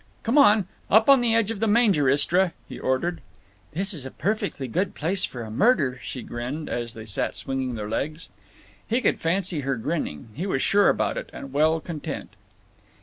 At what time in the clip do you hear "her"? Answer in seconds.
9.59-9.75